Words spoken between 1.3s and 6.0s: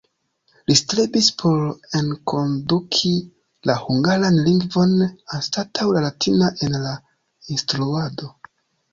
por enkonduki la hungaran lingvon anstataŭ